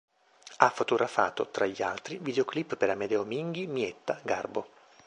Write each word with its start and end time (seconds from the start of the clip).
Ha 0.57 0.69
fotografato, 0.71 1.49
tra 1.51 1.67
gli 1.67 1.83
altri, 1.83 2.17
videoclip 2.17 2.75
per 2.75 2.89
Amedeo 2.89 3.23
Minghi, 3.23 3.67
Mietta, 3.67 4.19
Garbo. 4.23 4.67